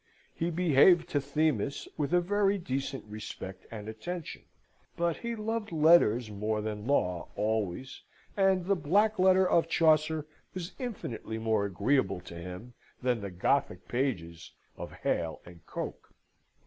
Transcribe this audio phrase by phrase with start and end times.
[0.33, 4.41] He behaved to Themis with a very decent respect and attention;
[4.97, 8.01] but he loved letters more than law always;
[8.35, 10.25] and the black letter of Chaucer
[10.55, 16.11] was infinitely more agreeable to him than the Gothic pages of Hale and Coke.